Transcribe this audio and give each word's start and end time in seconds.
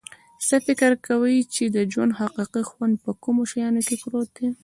څه 0.47 0.55
فکر 0.65 0.91
کویچې 1.05 1.65
د 1.75 1.77
ژوند 1.91 2.11
حقیقي 2.19 2.63
خوند 2.69 2.95
په 3.03 3.11
کومو 3.23 3.41
شیانو 3.51 3.81
کې 3.87 3.95
پروت 4.01 4.29
ده 4.37 4.47